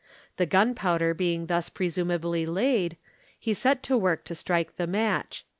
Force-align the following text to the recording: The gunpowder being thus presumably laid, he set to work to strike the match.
The 0.37 0.47
gunpowder 0.47 1.13
being 1.13 1.45
thus 1.45 1.69
presumably 1.69 2.47
laid, 2.47 2.97
he 3.37 3.53
set 3.53 3.83
to 3.83 3.95
work 3.95 4.23
to 4.25 4.33
strike 4.33 4.77
the 4.77 4.87
match. 4.87 5.45